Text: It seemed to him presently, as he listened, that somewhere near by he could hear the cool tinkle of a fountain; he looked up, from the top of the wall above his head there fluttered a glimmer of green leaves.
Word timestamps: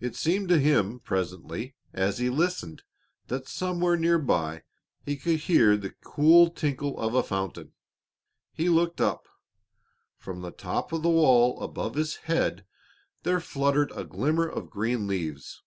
It 0.00 0.16
seemed 0.16 0.48
to 0.48 0.58
him 0.58 0.98
presently, 0.98 1.76
as 1.92 2.18
he 2.18 2.28
listened, 2.28 2.82
that 3.28 3.46
somewhere 3.46 3.96
near 3.96 4.18
by 4.18 4.64
he 5.06 5.16
could 5.16 5.38
hear 5.38 5.76
the 5.76 5.94
cool 6.02 6.50
tinkle 6.50 6.98
of 6.98 7.14
a 7.14 7.22
fountain; 7.22 7.72
he 8.52 8.68
looked 8.68 9.00
up, 9.00 9.28
from 10.16 10.40
the 10.42 10.50
top 10.50 10.92
of 10.92 11.04
the 11.04 11.08
wall 11.10 11.62
above 11.62 11.94
his 11.94 12.16
head 12.16 12.66
there 13.22 13.38
fluttered 13.38 13.92
a 13.92 14.02
glimmer 14.02 14.48
of 14.48 14.70
green 14.70 15.06
leaves. 15.06 15.62